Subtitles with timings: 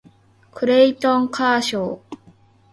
[0.51, 1.99] クレイトン・カーショー